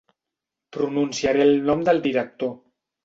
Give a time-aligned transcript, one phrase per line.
[0.77, 2.55] Pronunciaré el nom del director.